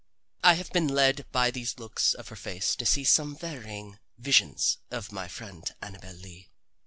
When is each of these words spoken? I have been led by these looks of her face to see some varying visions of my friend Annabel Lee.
I 0.43 0.55
have 0.55 0.71
been 0.71 0.87
led 0.87 1.27
by 1.31 1.51
these 1.51 1.77
looks 1.77 2.15
of 2.15 2.29
her 2.29 2.35
face 2.35 2.75
to 2.77 2.87
see 2.87 3.03
some 3.03 3.35
varying 3.35 3.99
visions 4.17 4.79
of 4.89 5.11
my 5.11 5.27
friend 5.27 5.69
Annabel 5.79 6.15
Lee. 6.15 6.49